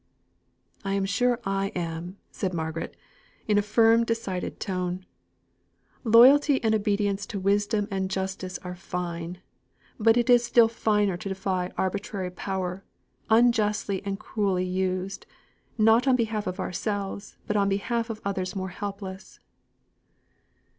[0.83, 2.97] "I am sure I am," said Margaret,
[3.47, 5.05] in a firm, decided tone.
[6.03, 9.43] "Loyalty and obedience to wisdom and justice are fine;
[9.99, 12.83] but it is still finer to defy arbitrary power,
[13.29, 15.27] unjustly and cruelly used
[15.77, 19.39] not on behalf of ourselves, but on behalf of others more helpless."